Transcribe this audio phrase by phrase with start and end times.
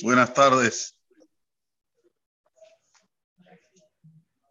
[0.00, 0.96] Buenas tardes.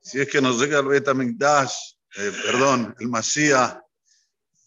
[0.01, 1.73] Si es que nos llega el Betamigdash,
[2.17, 3.79] eh, perdón, el Mashiach,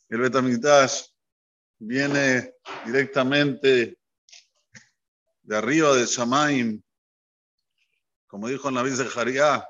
[0.09, 1.03] el Betamigdash
[1.79, 2.55] viene
[2.87, 3.99] directamente
[5.43, 6.83] de arriba de Shamaim,
[8.27, 9.69] como dijo en la de Jariá,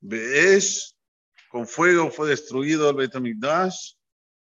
[0.00, 0.92] Beesh,
[1.48, 3.92] con fuego fue destruido el Betamigdash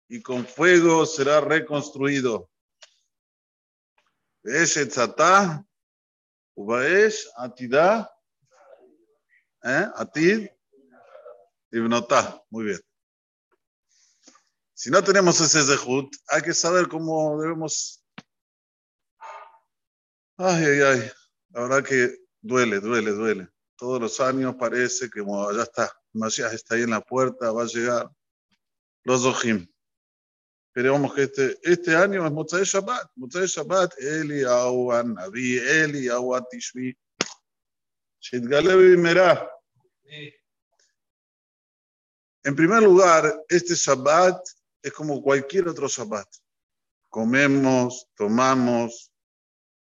[0.08, 2.51] y con fuego será reconstruido.
[4.44, 5.64] Beesh etzatá,
[6.56, 8.10] ubaesh atidá,
[9.64, 9.88] ¿eh?
[9.96, 10.50] atid,
[11.72, 12.44] ibnotá.
[12.50, 12.80] Muy bien.
[14.74, 18.04] Si no tenemos ese zehut, hay que saber cómo debemos.
[20.38, 21.12] Ay, ay, ay.
[21.50, 23.48] La verdad que duele, duele, duele.
[23.76, 27.68] Todos los años parece que ya está, Mashiach está ahí en la puerta, va a
[27.68, 28.10] llegar
[29.04, 29.71] los Ojim.
[30.74, 33.12] Esperemos que este, este año es Motzai Shabbat.
[33.16, 36.98] Motzai Shabbat, Eli Awan Nabi, Eli Awan Tishvi.
[38.22, 39.52] Shitgalevi Merah.
[42.44, 44.42] En primer lugar, este Shabbat
[44.82, 46.28] es como cualquier otro Shabbat.
[47.10, 49.12] Comemos, tomamos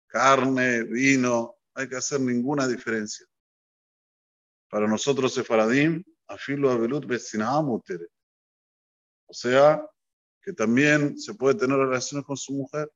[0.08, 3.26] carne, vino, no hay que hacer ninguna diferencia.
[4.70, 7.06] Para nosotros, Sefaradim, afilo abelut
[7.64, 8.08] mutere.
[9.28, 9.82] O sea,
[10.46, 12.92] que también se puede tener relaciones con su mujer,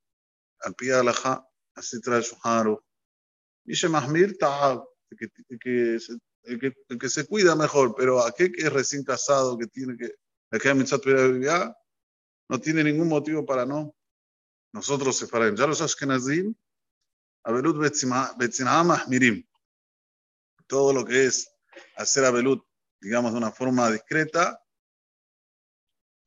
[0.62, 2.86] al pie de la así trae su jaro.
[3.64, 6.00] Dice Mahmir Ta'ab, que, que,
[6.44, 9.98] el que, el que se cuida mejor, pero aquel que es recién casado, que tiene
[9.98, 10.14] que,
[12.50, 13.96] no tiene ningún motivo para no.
[14.72, 15.56] Nosotros separar.
[15.56, 16.54] Ya los Ashkenazim,
[17.44, 17.78] Abelut
[19.08, 19.44] Mirim.
[20.68, 21.52] Todo lo que es
[21.96, 22.64] hacer Abelut,
[23.02, 24.62] digamos, de una forma discreta,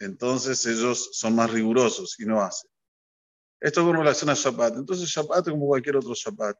[0.05, 2.70] entonces ellos son más rigurosos y no hacen.
[3.61, 4.77] Esto con relación a Shabbat.
[4.77, 6.56] Entonces Shabbat es como cualquier otro Shabbat.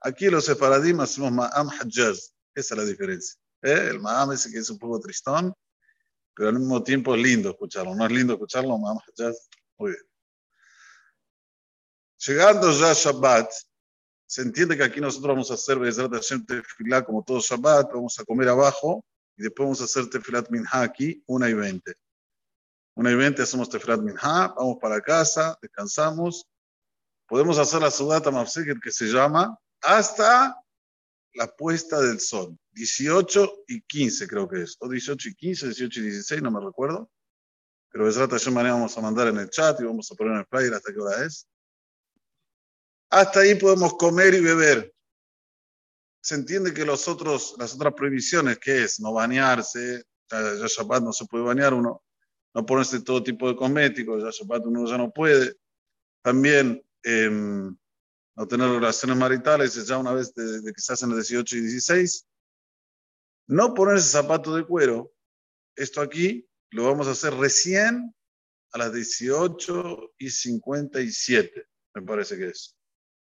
[0.00, 2.32] Aquí los separadim hacemos Ma'am Hajjaz.
[2.54, 3.38] Esa es la diferencia.
[3.62, 3.88] ¿Eh?
[3.90, 5.52] El Ma'am ese que es un poco tristón,
[6.34, 7.94] pero al mismo tiempo es lindo escucharlo.
[7.94, 9.48] ¿No es lindo escucharlo, Ma'am Hajjaz?
[9.76, 10.02] Muy bien.
[12.26, 13.52] Llegando ya a Shabbat,
[14.26, 18.18] se entiende que aquí nosotros vamos a hacer Bezrat Hashem Tefilá como todo Shabbat, vamos
[18.18, 19.04] a comer abajo
[19.36, 21.94] y después vamos a hacer Tefilat Minha aquí, una y veinte.
[22.98, 26.48] Una y veinte hacemos Tefilat Minha, vamos para casa, descansamos.
[27.28, 30.60] Podemos hacer la Sudata Mafseker que se llama hasta
[31.34, 32.58] la puesta del sol.
[32.72, 34.76] 18 y 15 creo que es.
[34.80, 37.08] O 18 y 15, 18 y 16, no me recuerdo.
[37.92, 40.46] Pero Besrat Hashem vamos a mandar en el chat y vamos a poner en el
[40.46, 41.46] flyer hasta qué hora es.
[43.10, 44.92] Hasta ahí podemos comer y beber.
[46.20, 51.04] Se entiende que los otros, las otras prohibiciones, que es no bañarse, ya, ya Shabbat
[51.04, 52.02] no se puede bañar uno,
[52.54, 55.56] no ponerse todo tipo de cosméticos, ya Shabbat uno ya no puede.
[56.22, 61.56] También eh, no tener relaciones maritales ya una vez de, que se hacen los 18
[61.56, 62.26] y 16.
[63.48, 65.12] No ponerse zapato de cuero.
[65.76, 68.14] Esto aquí lo vamos a hacer recién
[68.72, 72.76] a las 18 y 57, me parece que es.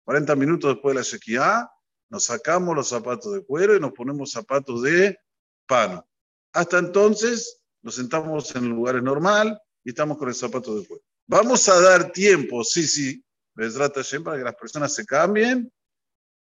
[0.05, 1.71] 40 minutos después de la sequía,
[2.09, 5.19] nos sacamos los zapatos de cuero y nos ponemos zapatos de
[5.67, 6.09] pano.
[6.53, 11.05] Hasta entonces nos sentamos en lugares normal y estamos con el zapato de cuero.
[11.29, 13.25] Vamos a dar tiempo, sí, sí,
[13.55, 15.73] Besrat para que las personas se cambien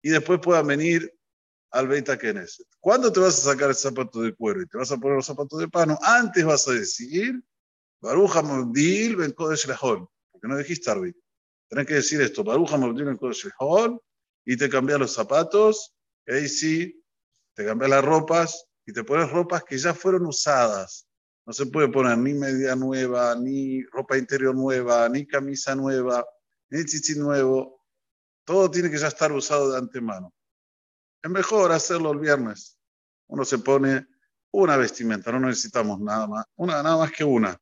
[0.03, 1.15] y después puedan venir
[1.71, 2.66] al Beita Knesset.
[2.81, 5.27] ¿Cuándo te vas a sacar el zapato de cuero y te vas a poner los
[5.27, 5.99] zapatos de pano?
[6.00, 7.38] Antes vas a decir,
[8.00, 11.15] Baruja Mabdil Ben Kodesh Lehol, porque no dijiste Arbit.
[11.69, 14.00] Tienes que decir esto, Baruja Mabdil Ben Kodesh Lehol,
[14.47, 15.94] y te cambias los zapatos,
[16.27, 17.04] y ahí sí,
[17.54, 21.06] te cambias las ropas y te pones ropas que ya fueron usadas.
[21.47, 26.25] No se puede poner ni media nueva, ni ropa interior nueva, ni camisa nueva
[26.75, 27.84] ni chichi nuevo,
[28.44, 30.34] todo tiene que ya estar usado de antemano.
[31.22, 32.78] Es mejor hacerlo el viernes.
[33.28, 34.06] Uno se pone
[34.50, 37.56] una vestimenta, no necesitamos nada más, una, nada más que una.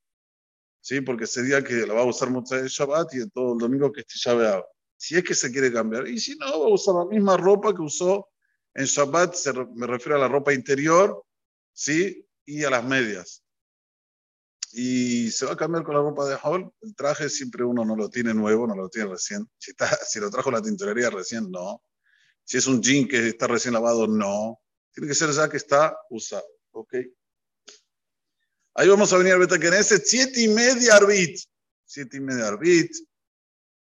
[0.80, 1.00] ¿Sí?
[1.00, 3.92] Porque ese día que la va a usar mucho el Shabbat y todo el domingo
[3.92, 4.66] que esté llaveado.
[4.96, 6.08] Si es que se quiere cambiar.
[6.08, 8.30] Y si no, va a usar la misma ropa que usó
[8.74, 9.36] en Shabbat,
[9.74, 11.22] me refiero a la ropa interior,
[11.72, 12.26] ¿sí?
[12.44, 13.41] Y a las medias
[14.74, 16.72] y se va a cambiar con la ropa de Hall.
[16.80, 19.48] El traje siempre uno no lo tiene nuevo, no lo tiene recién.
[19.58, 21.82] Si, está, si lo trajo la tintorería recién, no.
[22.44, 24.60] Si es un jean que está recién lavado, no.
[24.92, 26.46] Tiene que ser ya que está usado.
[26.70, 26.94] ¿Ok?
[28.74, 31.38] Ahí vamos a venir al Beta Knesset, siete y media arbit.
[31.84, 32.90] Siete y media arbit.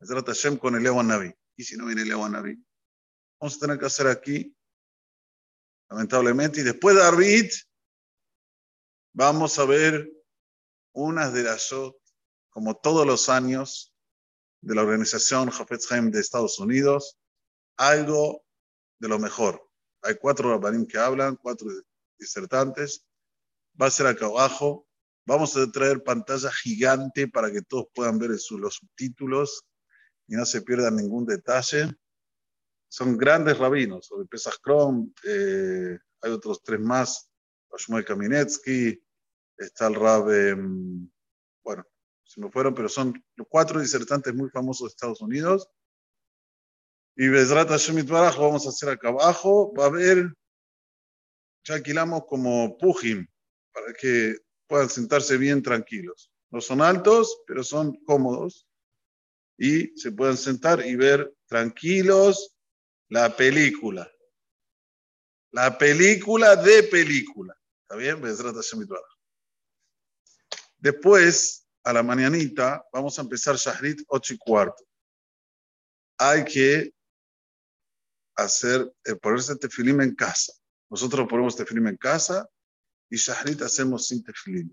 [0.07, 1.33] trata Hashem con el Ewan Navi.
[1.57, 2.63] Y si no viene el Ewan Navi,
[3.41, 4.55] vamos a tener que hacer aquí,
[5.89, 6.61] lamentablemente.
[6.61, 7.51] Y después de arbit,
[9.15, 10.16] vamos a ver
[10.97, 11.71] unas de las
[12.49, 13.93] como todos los años,
[14.63, 17.19] de la organización Hafetz Haim de Estados Unidos,
[17.77, 18.45] algo
[18.99, 19.63] de lo mejor.
[20.03, 21.69] Hay cuatro rabanim que hablan, cuatro
[22.19, 23.07] disertantes.
[23.81, 24.89] Va a ser acá abajo.
[25.27, 29.67] Vamos a traer pantalla gigante para que todos puedan ver los subtítulos
[30.27, 31.95] y no se pierdan ningún detalle.
[32.89, 34.29] Son grandes rabinos, sobre
[34.63, 37.31] Krom, eh, hay otros tres más,
[37.77, 39.06] Shmuel Kaminetsky,
[39.59, 41.11] está el Rab, em,
[41.65, 41.85] bueno,
[42.25, 45.69] se me fueron, pero son los cuatro disertantes muy famosos de Estados Unidos.
[47.17, 50.35] Y Bezrat Hashem vamos a hacer acá abajo, va a haber,
[51.65, 53.27] ya alquilamos como Pujim,
[53.73, 54.37] para que
[54.67, 56.31] puedan sentarse bien tranquilos.
[56.51, 58.67] No son altos, pero son cómodos
[59.59, 62.57] y se puedan sentar y ver tranquilos
[63.09, 64.11] la película.
[65.53, 67.57] La película de película.
[67.83, 68.21] ¿Está bien?
[70.79, 74.85] Después, a la mañanita, vamos a empezar Shahrit 8 y cuarto.
[76.19, 76.93] Hay que
[78.35, 80.53] hacer, eh, ponerse tefilim en casa.
[80.91, 82.49] Nosotros ponemos tefilim en casa
[83.09, 84.73] y Shahrit hacemos sin tefilim.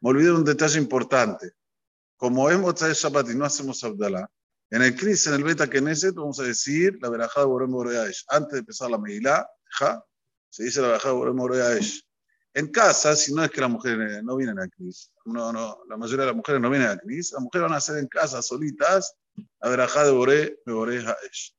[0.00, 1.52] Me olvidé un detalle importante.
[2.16, 4.28] Como es Motzai Shabbat y no hacemos Abdallah,
[4.70, 7.74] en el Knis, en el Beta Knesset, vamos a decir la verajá de Borem.
[8.28, 9.48] Antes de empezar la Megilá,
[10.50, 11.38] se dice la verajá de Borem.
[12.58, 15.96] En casa, si no es que las mujeres no vienen al Knis, no, no, la
[15.96, 18.42] mayoría de las mujeres no vienen al Knis, las mujeres van a hacer en casa
[18.42, 19.14] solitas
[19.60, 21.54] la verajá de Boré Boreaesh.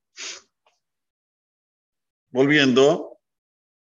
[2.31, 3.17] Volviendo,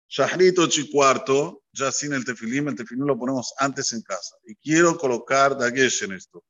[0.07, 4.35] Shahrit y cuarto, ya sin el tefilim, el tefilim lo ponemos antes en casa.
[4.45, 6.43] Y quiero colocar Dagesh en esto.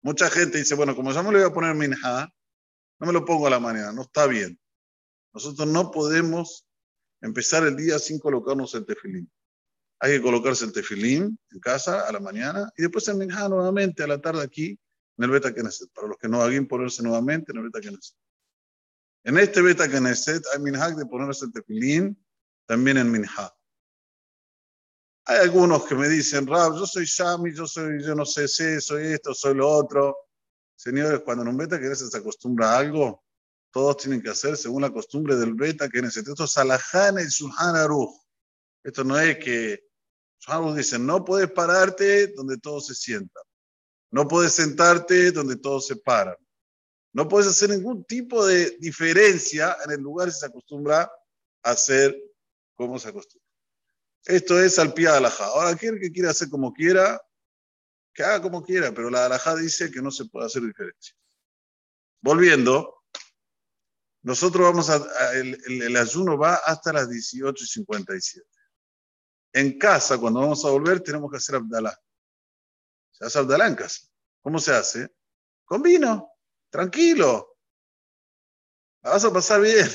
[0.00, 2.32] Mucha gente dice, bueno, como ya me lo voy a poner minha,
[2.98, 4.58] no me lo pongo a la mañana, no está bien.
[5.34, 6.66] Nosotros no podemos
[7.20, 9.30] empezar el día sin colocarnos el tefilín.
[10.00, 14.02] Hay que colocarse el tefilín en casa a la mañana y después el minha nuevamente
[14.02, 14.78] a la tarde aquí
[15.16, 15.90] en el Beta Knesset.
[15.92, 18.16] Para los que no hagan ponerse nuevamente en el Beta Knesset.
[19.24, 22.16] En este Beta Knesset hay minhag de ponerse el tefilín
[22.66, 23.52] también en minha.
[25.24, 28.80] Hay algunos que me dicen, Rab, yo soy Shami, yo soy, yo no sé si
[28.80, 30.16] soy esto, soy lo otro.
[30.74, 33.24] Señores, cuando en un beta que se acostumbra a algo,
[33.70, 36.30] todos tienen que hacer según la costumbre del beta que necesita.
[36.30, 38.16] Esto es y Sulhan Aruj.
[38.82, 39.87] Esto no es que
[40.38, 43.42] Sulhan dice, no puedes pararte donde todos se sientan.
[44.10, 46.36] No puedes sentarte donde todos se paran.
[47.12, 51.10] No puedes hacer ningún tipo de diferencia en el lugar si se acostumbra
[51.62, 52.16] a hacer
[52.74, 53.48] como se acostumbra.
[54.24, 55.46] Esto es al pie de alajá.
[55.46, 57.20] Ahora, aquel que quiera hacer como quiera,
[58.12, 61.14] que haga como quiera, pero la alajá dice que no se puede hacer diferencia.
[62.20, 62.98] Volviendo,
[64.22, 68.46] nosotros vamos a, el, ayuno va hasta las 18 y 57.
[69.58, 72.00] En casa, cuando vamos a volver, tenemos que hacer Abdalá.
[73.10, 74.02] Se hace Abdalá en casa.
[74.40, 75.08] ¿Cómo se hace?
[75.64, 76.30] Con vino,
[76.70, 77.56] tranquilo.
[79.02, 79.88] La vas a pasar bien.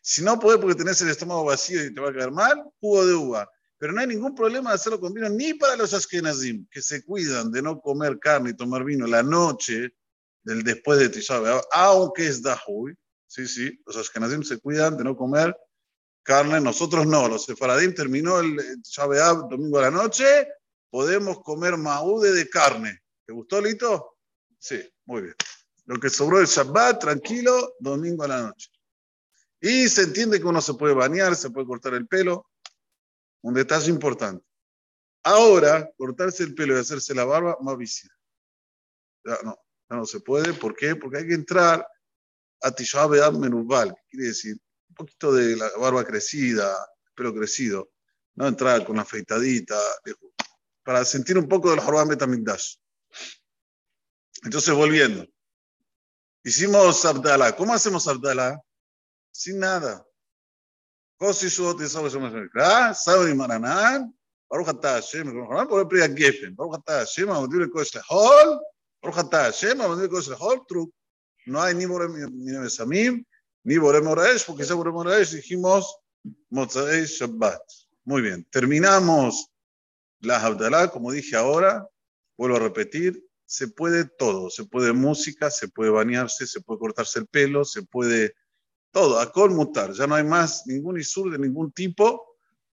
[0.00, 3.06] Si no puedes porque tenés el estómago vacío y te va a caer mal, jugo
[3.06, 3.50] de uva.
[3.76, 7.04] Pero no hay ningún problema de hacerlo con vino, ni para los ashkenazim, que se
[7.04, 9.94] cuidan de no comer carne y tomar vino la noche
[10.42, 11.38] del después de Tisha
[11.70, 12.94] aunque es Dahui.
[13.26, 15.54] Sí, sí, los ashkenazim se cuidan de no comer
[16.26, 17.28] carne, nosotros no.
[17.28, 19.06] Los sefaradim terminó el Tisha
[19.48, 20.48] domingo a la noche,
[20.90, 23.00] podemos comer maude de carne.
[23.24, 24.18] ¿Te gustó, Lito?
[24.58, 25.34] Sí, muy bien.
[25.86, 28.70] Lo que sobró el Shabbat, tranquilo, domingo a la noche.
[29.60, 32.50] Y se entiende que uno se puede bañar, se puede cortar el pelo.
[33.42, 34.44] Un detalle importante.
[35.22, 38.10] Ahora, cortarse el pelo y hacerse la barba, más vicia.
[39.24, 39.56] Ya no,
[39.88, 40.52] ya no se puede.
[40.54, 40.96] ¿Por qué?
[40.96, 41.86] Porque hay que entrar
[42.62, 44.56] a Tisha Menubal, que quiere decir
[44.88, 46.74] un poquito de la barba crecida,
[47.14, 47.90] pelo crecido.
[48.34, 49.78] No entrar con una afeitadita,
[50.82, 52.76] para sentir un poco del Jorban Betamigdash.
[54.44, 55.26] Entonces, volviendo.
[56.44, 57.56] Hicimos Abdalá.
[57.56, 58.60] ¿Cómo hacemos Abdalá?
[59.36, 60.04] sin nada.
[62.94, 64.14] Saudi Maranan,
[64.48, 65.32] Baruch Atah Hashem,
[65.68, 68.60] por el Gefen, Baruch Atah Hashem, Amadir el Kosh Lehol,
[69.80, 70.92] Amadir el.
[71.46, 71.86] No hay ni
[72.68, 73.24] Samim,
[73.66, 74.04] ni Borem
[74.46, 74.94] porque ese Borem
[75.32, 75.98] dijimos
[76.50, 77.60] Motzai Shabbat.
[78.04, 79.50] Muy bien, terminamos
[80.20, 81.84] la Abdalá, como dije ahora,
[82.38, 87.18] vuelvo a repetir, se puede todo, se puede música, se puede bañarse, se puede cortarse
[87.18, 88.34] el pelo, se puede
[88.92, 89.92] todo, a conmutar.
[89.94, 92.24] Ya no hay más ningún isur de ningún tipo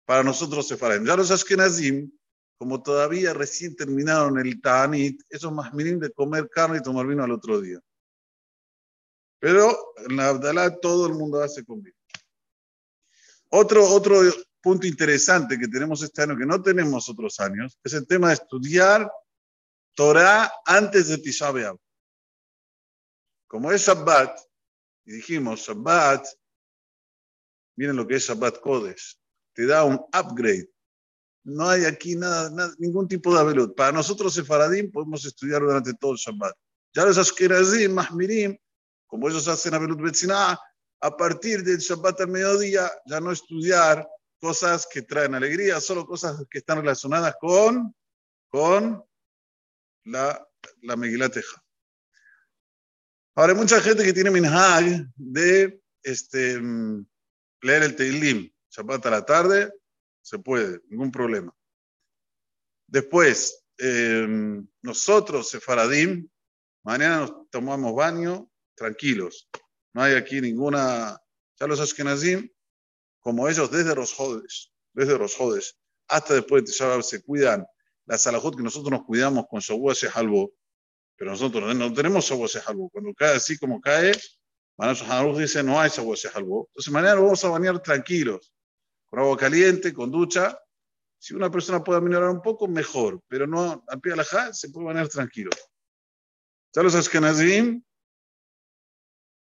[0.05, 1.07] para nosotros sefarim.
[1.07, 2.11] Ya los ashkenazim,
[2.59, 7.23] como todavía recién terminaron el ta'anit, eso más minim de comer carne y tomar vino
[7.23, 7.79] al otro día.
[9.41, 11.97] Pero en la Abdalá todo el mundo hace con vino.
[13.49, 14.21] Otro, otro
[14.61, 18.35] punto interesante que tenemos este año, que no tenemos otros años, es el tema de
[18.35, 19.11] estudiar
[19.95, 21.51] Torah antes de Tisha
[23.51, 24.39] como es Shabbat,
[25.07, 26.25] y dijimos Shabbat,
[27.75, 29.19] miren lo que es Shabbat Kodesh,
[29.53, 30.71] te da un upgrade.
[31.43, 33.75] No hay aquí nada, ningún tipo de avelud.
[33.75, 36.55] Para nosotros, Sefaradim, podemos estudiar durante todo el Shabbat.
[36.95, 38.57] Ya los Ashkenazim, Mahmirim,
[39.11, 40.59] como ellos hacen avelud Betziná,
[41.01, 44.07] a partir del Shabbat al mediodía, ya no estudiar
[44.39, 47.95] cosas que traen alegría, solo cosas que están relacionadas con,
[48.49, 49.05] con
[50.05, 50.49] la,
[50.83, 51.63] la Megilateja.
[53.35, 56.61] Ahora, hay mucha gente que tiene minhag de este,
[57.63, 59.73] leer el Teilim, Shabbat a la tarde,
[60.23, 61.55] se puede, ningún problema.
[62.87, 66.29] Después, em, nosotros, Sefaradim,
[66.85, 68.50] mañana nos tomamos baño
[68.81, 69.49] tranquilos.
[69.93, 71.21] No hay aquí ninguna.
[71.59, 72.49] Ya los Ashkenazim,
[73.21, 75.77] como ellos desde los jodes, desde los jodes,
[76.09, 77.67] hasta después de Shabbat se cuidan
[78.07, 80.53] la salahot que nosotros nos cuidamos con Shavuot Shehalbo,
[81.17, 82.89] pero nosotros no tenemos Shavuot Shehalbo.
[82.89, 84.13] Cuando cae así como cae,
[84.79, 86.69] Manuel dice no hay Shavuot Shehalbo.
[86.71, 88.55] Entonces mañana vamos a bañar tranquilos,
[89.11, 90.59] con agua caliente, con ducha.
[91.19, 94.71] Si una persona puede minorar un poco, mejor, pero no al pie de la se
[94.71, 95.51] puede bañar tranquilo.
[96.73, 97.85] Ya los Ashkenazim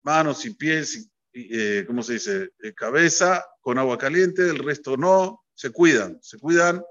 [0.06, 2.50] manos y pies, y, eh, ¿cómo se dice?
[2.62, 6.82] Eh, cabeza con agua caliente, el resto no, se cuidan, se cuidan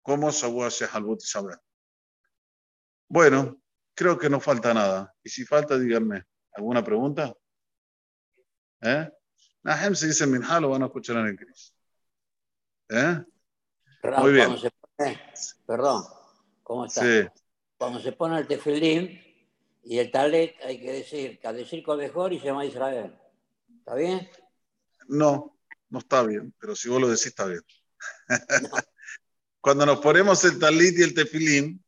[0.00, 0.30] como
[0.86, 1.60] Halbut y.
[3.08, 3.60] Bueno,
[3.94, 5.12] creo que no falta nada.
[5.24, 7.34] Y si falta, díganme, ¿alguna pregunta?
[8.80, 9.10] ¿Eh?
[9.64, 11.74] Nahem se dice Minhal, lo van a escuchar en el Cris.
[12.90, 13.24] ¿Eh?
[14.00, 14.56] Perdón, Muy bien.
[15.66, 16.04] perdón,
[16.62, 17.02] ¿cómo está?
[17.02, 17.28] Sí.
[17.76, 19.20] Cuando se pone el tefilín,
[19.82, 22.64] y el talet hay que decir, que decir mejor y se llama.
[22.64, 24.28] ¿Está bien?
[25.08, 25.58] No,
[25.88, 27.62] no está bien, pero si vos lo decís está bien.
[29.60, 31.84] Cuando nos ponemos el talit y el tefilín,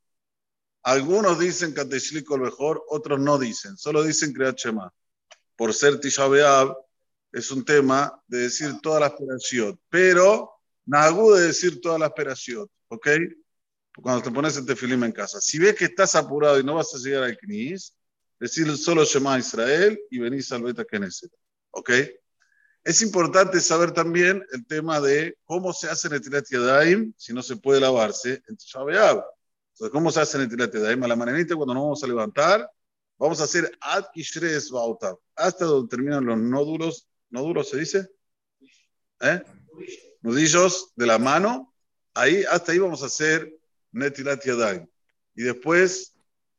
[0.82, 4.58] algunos dicen Kateshlik mejor, otros no dicen, solo dicen Kriyat.
[5.56, 6.26] Por ser Tisha
[7.32, 10.50] es un tema de decir todas las operaciones, pero
[10.86, 13.08] Nagu de decir todas las operaciones, ¿ok?
[14.02, 15.40] Cuando te pones el tefilim en casa.
[15.40, 17.94] Si ves que estás apurado y no vas a llegar al Knis,
[18.38, 21.30] decir solo Shema Israel y venís al Beta Knesset.
[21.70, 21.90] ¿Ok?
[22.82, 27.56] Es importante saber también el tema de cómo se hace el Yadayim si no se
[27.56, 31.02] puede lavarse en Tisha Entonces, ¿cómo se hace el Yadayim?
[31.02, 32.70] A la mañanita, cuando nos vamos a levantar,
[33.16, 37.08] vamos a hacer Ad Kishres Bauta, hasta donde terminan los nódulos.
[37.30, 38.08] ¿Nódulos se dice?
[39.20, 39.42] ¿Eh?
[40.20, 41.74] Nudillos de la mano.
[42.12, 43.50] Ahí, hasta ahí vamos a hacer
[43.94, 44.86] Netilat Yadayim.
[45.34, 46.14] Y después,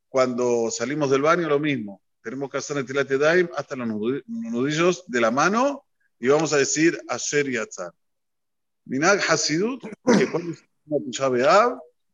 [0.09, 2.01] cuando salimos del baño, lo mismo.
[2.23, 3.87] Tenemos que hacer Netilat Yadayim hasta los
[4.25, 5.85] nudillos de la mano
[6.19, 7.91] y vamos a decir Asher Yatzar.
[8.85, 9.81] Minag Hasidut,
[10.17, 10.55] que cuando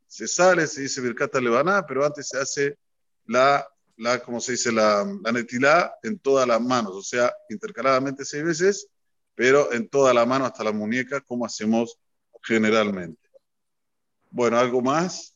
[0.07, 2.77] se sale, se dice Birkata Levaná, pero antes se hace
[3.25, 3.65] la,
[3.97, 8.43] la como se dice, la, la netilá en todas las manos, o sea, intercaladamente seis
[8.43, 8.87] veces,
[9.35, 11.97] pero en toda la mano hasta la muñeca, como hacemos
[12.43, 13.20] generalmente.
[14.31, 15.35] Bueno, ¿algo más?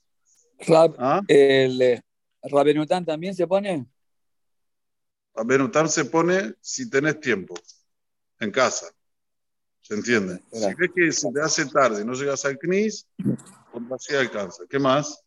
[0.98, 1.22] ¿Ah?
[1.28, 2.02] ¿El eh,
[2.44, 3.86] Rabenután también se pone?
[5.34, 7.56] Rabenután se pone si tenés tiempo,
[8.40, 8.88] en casa.
[9.82, 10.42] ¿Se entiende?
[10.52, 14.64] Si ves que se te hace tarde y no llegas al CNIS, pues así alcanza.
[14.70, 15.22] ¿Qué más?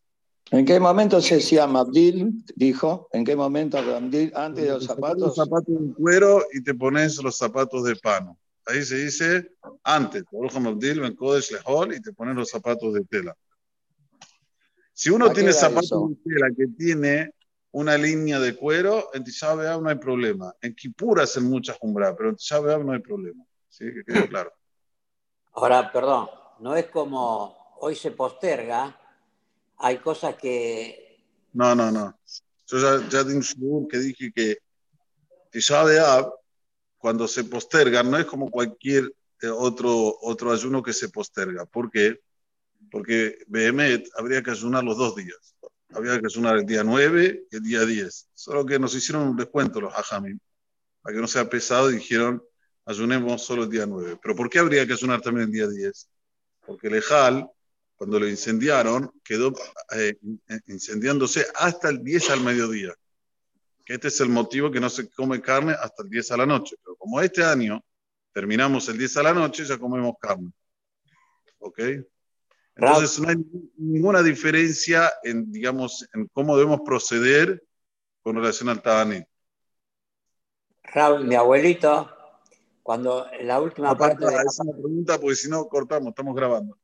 [0.51, 2.43] ¿En qué momento se llama Abdil?
[2.57, 3.09] Dijo.
[3.13, 4.33] ¿En qué momento Abdil?
[4.35, 5.19] Antes de los zapatos.
[5.19, 8.39] Los zapatos de cuero y te pones los zapatos de pano.
[8.67, 9.53] Ahí se dice
[9.85, 10.25] antes.
[10.33, 11.17] Abdil, ven
[11.95, 13.37] y te pones los zapatos de tela.
[14.99, 17.31] Si uno tiene zapatos de tela que tiene
[17.71, 20.53] una línea de cuero, en Tisha no hay problema.
[20.61, 23.45] En Kipura hacen muchas umbras, pero en Tisha no hay problema.
[23.69, 23.85] ¿Sí?
[23.85, 24.53] Que quede claro.
[25.53, 26.29] Ahora, perdón,
[26.59, 29.01] no es como hoy se posterga,
[29.77, 31.23] hay cosas que...
[31.53, 32.19] No, no, no.
[32.67, 34.59] Yo ya, ya di un que dije que
[35.53, 35.85] Tisha
[36.97, 41.67] cuando se posterga, no es como cualquier eh, otro, otro ayuno que se posterga.
[41.67, 42.19] ¿Por qué?
[42.91, 45.55] Porque Behemet habría que ayunar los dos días.
[45.93, 48.29] Habría que ayunar el día 9 y el día 10.
[48.35, 50.39] Solo que nos hicieron un descuento los hajamim,
[51.03, 52.43] para que no sea pesado, y dijeron,
[52.85, 54.19] ayunemos solo el día 9.
[54.23, 56.09] Pero ¿por qué habría que ayunar también el día 10?
[56.67, 57.03] Porque el
[57.97, 59.53] cuando lo incendiaron, quedó
[59.97, 60.17] eh,
[60.69, 62.95] incendiándose hasta el 10 al mediodía.
[63.85, 66.47] Que este es el motivo que no se come carne hasta el 10 a la
[66.47, 66.77] noche.
[66.85, 67.83] Pero como este año
[68.33, 70.53] terminamos el 10 a la noche, ya comemos carne.
[71.59, 71.81] ¿Ok?
[72.79, 73.37] Entonces no hay
[73.77, 77.61] ninguna diferencia en, digamos, en cómo debemos proceder
[78.23, 79.25] con relación al Tabanit.
[80.85, 82.09] Raúl, mi abuelito,
[82.85, 86.79] cuando en la última parte de Es una pregunta porque si no cortamos, estamos grabando.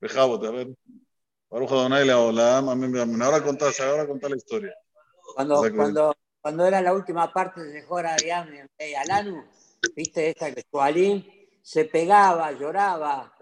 [0.00, 0.68] Dejábote, a ver.
[1.50, 1.66] Ahora
[3.44, 4.74] contás, ahora contá la historia.
[5.34, 9.44] Cuando, cuando, cuando era la última parte de Jora de Alanu,
[9.94, 11.26] viste esta que Sualín
[11.62, 13.32] se pegaba, lloraba,